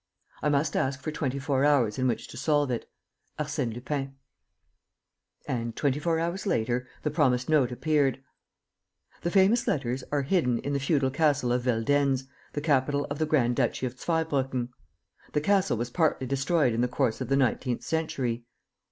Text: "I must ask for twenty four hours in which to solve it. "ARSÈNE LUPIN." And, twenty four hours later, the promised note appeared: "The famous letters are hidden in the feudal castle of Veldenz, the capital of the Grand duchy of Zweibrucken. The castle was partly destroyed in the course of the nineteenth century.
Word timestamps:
"I 0.41 0.49
must 0.49 0.75
ask 0.75 0.99
for 0.99 1.11
twenty 1.11 1.37
four 1.37 1.63
hours 1.63 1.99
in 1.99 2.07
which 2.07 2.27
to 2.29 2.35
solve 2.35 2.71
it. 2.71 2.89
"ARSÈNE 3.37 3.75
LUPIN." 3.75 4.15
And, 5.47 5.75
twenty 5.75 5.99
four 5.99 6.19
hours 6.19 6.47
later, 6.47 6.87
the 7.03 7.11
promised 7.11 7.49
note 7.49 7.71
appeared: 7.71 8.19
"The 9.21 9.29
famous 9.29 9.67
letters 9.67 10.03
are 10.11 10.23
hidden 10.23 10.57
in 10.57 10.73
the 10.73 10.79
feudal 10.79 11.11
castle 11.11 11.51
of 11.53 11.61
Veldenz, 11.61 12.23
the 12.53 12.61
capital 12.61 13.05
of 13.11 13.19
the 13.19 13.27
Grand 13.27 13.55
duchy 13.55 13.85
of 13.85 13.99
Zweibrucken. 13.99 14.69
The 15.33 15.41
castle 15.41 15.77
was 15.77 15.91
partly 15.91 16.25
destroyed 16.25 16.73
in 16.73 16.81
the 16.81 16.87
course 16.87 17.21
of 17.21 17.27
the 17.29 17.37
nineteenth 17.37 17.83
century. 17.83 18.45